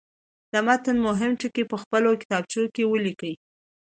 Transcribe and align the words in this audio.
د 0.51 0.53
متن 0.67 0.97
مهم 1.07 1.31
ټکي 1.39 1.63
په 1.71 1.77
خپلو 1.83 2.09
کتابچو 2.21 2.61
کې 2.75 2.83
ولیکئ. 2.87 3.33